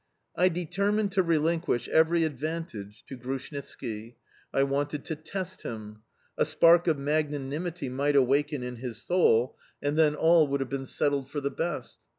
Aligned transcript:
I 0.35 0.49
determined 0.49 1.11
to 1.11 1.21
relinquish 1.21 1.87
every 1.89 2.23
advantage 2.23 3.03
to 3.05 3.15
Grushnitski; 3.15 4.15
I 4.51 4.63
wanted 4.63 5.05
to 5.05 5.15
test 5.15 5.61
him. 5.61 6.01
A 6.39 6.43
spark 6.43 6.87
of 6.87 6.97
magnanimity 6.97 7.87
might 7.87 8.15
awake 8.15 8.51
in 8.51 8.63
his 8.77 8.99
soul 9.03 9.59
and 9.79 9.95
then 9.99 10.15
all 10.15 10.47
would 10.47 10.59
have 10.59 10.69
been 10.69 10.87
settled 10.87 11.29
for 11.29 11.39
the 11.39 11.51
best. 11.51 11.99